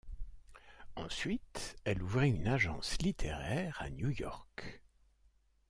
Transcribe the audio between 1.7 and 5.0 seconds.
elle ouvrit une agence littéraire à New York.